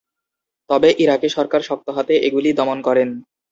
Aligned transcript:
তবে 0.69 0.89
ইরাকি 1.03 1.27
সরকার 1.29 1.61
শক্ত 1.69 1.87
হাতে 1.89 2.13
এগুলি 2.27 2.49
দমন 2.59 2.77
করেন। 2.87 3.09